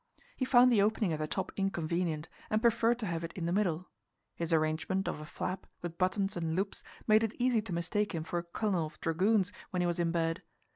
He 0.35 0.45
found 0.45 0.71
the 0.71 0.81
opening 0.81 1.13
at 1.13 1.19
the 1.19 1.27
top 1.27 1.51
inconvenient, 1.55 2.27
and 2.49 2.59
preferred 2.59 2.97
to 2.97 3.05
have 3.05 3.23
it 3.23 3.33
in 3.33 3.45
the 3.45 3.51
middle; 3.51 3.87
his 4.35 4.51
arrangement 4.51 5.07
of 5.07 5.19
a 5.19 5.25
flap, 5.25 5.67
with 5.83 5.99
buttons 5.99 6.35
and 6.35 6.55
loops, 6.55 6.81
made 7.05 7.23
it 7.23 7.35
easy 7.37 7.61
to 7.61 7.71
mistake 7.71 8.15
him 8.15 8.23
for 8.23 8.39
a 8.39 8.43
colonel 8.43 8.87
of 8.87 8.99
dragoons 8.99 9.53
when 9.69 9.81
he 9.81 9.85
was 9.85 9.99
in 9.99 10.11
bed. 10.11 10.41